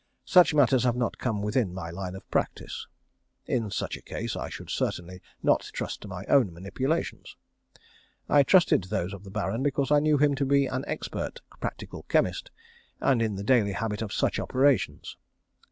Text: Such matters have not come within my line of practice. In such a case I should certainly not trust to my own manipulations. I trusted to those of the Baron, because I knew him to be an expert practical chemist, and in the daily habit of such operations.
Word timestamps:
Such 0.25 0.55
matters 0.55 0.83
have 0.83 0.95
not 0.95 1.19
come 1.19 1.43
within 1.43 1.75
my 1.75 1.91
line 1.91 2.15
of 2.15 2.27
practice. 2.31 2.87
In 3.45 3.69
such 3.69 3.95
a 3.95 4.01
case 4.01 4.35
I 4.35 4.49
should 4.49 4.71
certainly 4.71 5.21
not 5.43 5.69
trust 5.73 6.01
to 6.01 6.07
my 6.07 6.25
own 6.25 6.51
manipulations. 6.51 7.35
I 8.27 8.41
trusted 8.41 8.81
to 8.81 8.89
those 8.89 9.13
of 9.13 9.23
the 9.25 9.29
Baron, 9.29 9.61
because 9.61 9.91
I 9.91 9.99
knew 9.99 10.17
him 10.17 10.33
to 10.33 10.45
be 10.47 10.65
an 10.65 10.83
expert 10.87 11.41
practical 11.59 12.01
chemist, 12.09 12.49
and 12.99 13.21
in 13.21 13.35
the 13.35 13.43
daily 13.43 13.73
habit 13.73 14.01
of 14.01 14.11
such 14.11 14.39
operations. 14.39 15.17